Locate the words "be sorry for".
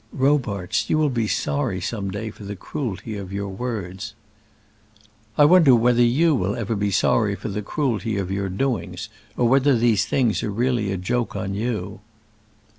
6.75-7.49